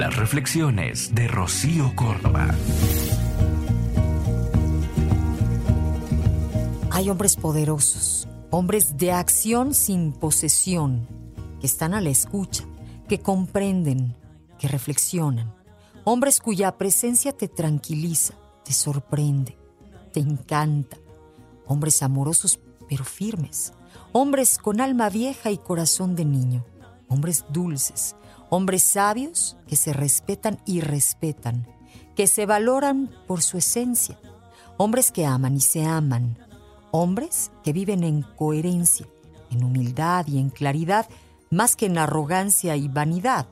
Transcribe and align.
Las 0.00 0.16
reflexiones 0.16 1.14
de 1.14 1.28
Rocío 1.28 1.94
Córdoba. 1.94 2.48
Hay 6.90 7.10
hombres 7.10 7.36
poderosos, 7.36 8.26
hombres 8.48 8.96
de 8.96 9.12
acción 9.12 9.74
sin 9.74 10.14
posesión, 10.14 11.06
que 11.60 11.66
están 11.66 11.92
a 11.92 12.00
la 12.00 12.08
escucha, 12.08 12.64
que 13.10 13.20
comprenden, 13.20 14.16
que 14.58 14.68
reflexionan. 14.68 15.54
Hombres 16.04 16.40
cuya 16.40 16.78
presencia 16.78 17.32
te 17.32 17.48
tranquiliza, 17.48 18.32
te 18.64 18.72
sorprende, 18.72 19.58
te 20.14 20.20
encanta. 20.20 20.96
Hombres 21.66 22.02
amorosos 22.02 22.58
pero 22.88 23.04
firmes. 23.04 23.74
Hombres 24.12 24.56
con 24.56 24.80
alma 24.80 25.10
vieja 25.10 25.50
y 25.50 25.58
corazón 25.58 26.16
de 26.16 26.24
niño. 26.24 26.64
Hombres 27.08 27.44
dulces. 27.50 28.16
Hombres 28.50 28.82
sabios 28.82 29.56
que 29.66 29.76
se 29.76 29.92
respetan 29.92 30.60
y 30.66 30.80
respetan. 30.80 31.66
Que 32.14 32.26
se 32.26 32.46
valoran 32.46 33.10
por 33.26 33.42
su 33.42 33.58
esencia. 33.58 34.20
Hombres 34.76 35.12
que 35.12 35.24
aman 35.24 35.56
y 35.56 35.60
se 35.60 35.84
aman. 35.84 36.36
Hombres 36.90 37.52
que 37.62 37.72
viven 37.72 38.04
en 38.04 38.22
coherencia, 38.22 39.06
en 39.50 39.64
humildad 39.64 40.26
y 40.26 40.38
en 40.38 40.50
claridad, 40.50 41.08
más 41.50 41.76
que 41.76 41.86
en 41.86 41.98
arrogancia 41.98 42.76
y 42.76 42.88
vanidad. 42.88 43.48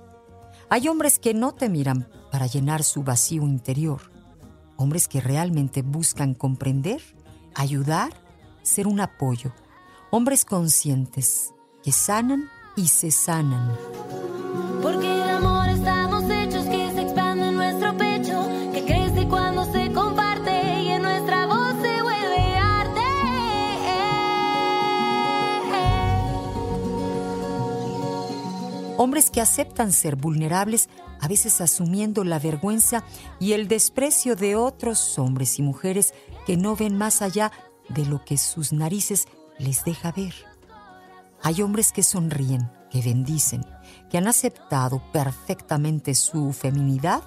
Hay 0.68 0.88
hombres 0.88 1.18
que 1.18 1.32
no 1.32 1.54
te 1.54 1.68
miran 1.68 2.08
para 2.30 2.46
llenar 2.46 2.82
su 2.82 3.04
vacío 3.04 3.42
interior. 3.42 4.10
Hombres 4.76 5.08
que 5.08 5.20
realmente 5.20 5.82
buscan 5.82 6.34
comprender, 6.34 7.00
ayudar 7.54 8.12
ser 8.68 8.86
un 8.86 9.00
apoyo. 9.00 9.52
Hombres 10.10 10.44
conscientes 10.44 11.52
que 11.82 11.92
sanan 11.92 12.48
y 12.76 12.88
se 12.88 13.10
sanan. 13.10 13.72
Hombres 29.00 29.30
que 29.30 29.40
aceptan 29.40 29.92
ser 29.92 30.16
vulnerables, 30.16 30.88
a 31.20 31.28
veces 31.28 31.60
asumiendo 31.60 32.24
la 32.24 32.40
vergüenza 32.40 33.04
y 33.38 33.52
el 33.52 33.68
desprecio 33.68 34.34
de 34.34 34.56
otros 34.56 35.20
hombres 35.20 35.60
y 35.60 35.62
mujeres 35.62 36.14
que 36.46 36.56
no 36.56 36.74
ven 36.74 36.98
más 36.98 37.22
allá 37.22 37.52
de 37.88 38.04
lo 38.04 38.24
que 38.24 38.36
sus 38.38 38.72
narices 38.72 39.28
les 39.58 39.84
deja 39.84 40.10
ver. 40.10 40.34
Hay 41.42 41.62
hombres 41.62 41.92
que 41.92 42.02
sonríen, 42.02 42.68
que 42.90 43.02
bendicen, 43.02 43.64
que 44.10 44.18
han 44.18 44.28
aceptado 44.28 45.02
perfectamente 45.12 46.14
su 46.14 46.52
feminidad 46.52 47.22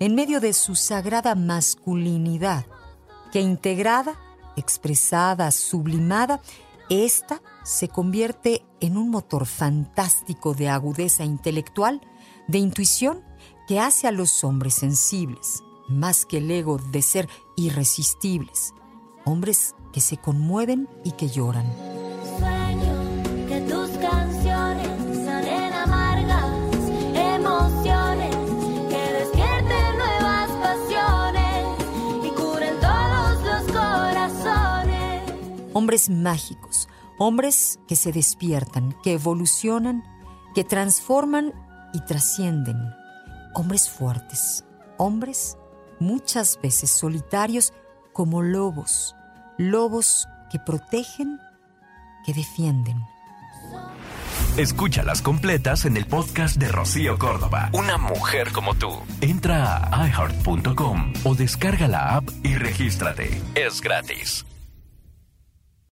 en 0.00 0.14
medio 0.14 0.40
de 0.40 0.52
su 0.52 0.74
sagrada 0.74 1.34
masculinidad, 1.34 2.66
que 3.32 3.40
integrada, 3.40 4.14
expresada, 4.56 5.50
sublimada, 5.50 6.40
esta 6.88 7.42
se 7.64 7.88
convierte 7.88 8.64
en 8.80 8.96
un 8.96 9.10
motor 9.10 9.46
fantástico 9.46 10.54
de 10.54 10.68
agudeza 10.68 11.24
intelectual, 11.24 12.00
de 12.46 12.58
intuición, 12.58 13.22
que 13.66 13.80
hace 13.80 14.06
a 14.08 14.12
los 14.12 14.44
hombres 14.44 14.74
sensibles, 14.74 15.62
más 15.88 16.24
que 16.24 16.38
el 16.38 16.50
ego 16.50 16.78
de 16.78 17.02
ser 17.02 17.28
irresistibles, 17.56 18.72
hombres 19.24 19.74
que 19.92 20.00
se 20.00 20.16
conmueven 20.16 20.88
y 21.04 21.12
que 21.12 21.28
lloran. 21.28 21.66
Sueño 22.38 23.46
que 23.46 23.60
tus 23.62 23.90
canciones 23.98 24.97
Hombres 35.78 36.10
mágicos, 36.10 36.88
hombres 37.20 37.78
que 37.86 37.94
se 37.94 38.10
despiertan, 38.10 38.96
que 39.04 39.12
evolucionan, 39.12 40.02
que 40.56 40.64
transforman 40.64 41.52
y 41.94 42.00
trascienden. 42.00 42.76
Hombres 43.54 43.88
fuertes, 43.88 44.64
hombres 44.96 45.56
muchas 46.00 46.58
veces 46.60 46.90
solitarios 46.90 47.72
como 48.12 48.42
lobos, 48.42 49.14
lobos 49.56 50.26
que 50.50 50.58
protegen, 50.58 51.38
que 52.26 52.34
defienden. 52.34 53.00
Escúchalas 54.56 55.22
completas 55.22 55.84
en 55.84 55.96
el 55.96 56.06
podcast 56.06 56.56
de 56.56 56.72
Rocío 56.72 57.20
Córdoba. 57.20 57.70
Una 57.72 57.98
mujer 57.98 58.50
como 58.50 58.74
tú. 58.74 58.90
Entra 59.20 59.76
a 59.96 60.08
iheart.com 60.08 61.12
o 61.22 61.36
descarga 61.36 61.86
la 61.86 62.16
app 62.16 62.28
y 62.42 62.56
regístrate. 62.56 63.40
Es 63.54 63.80
gratis. 63.80 64.44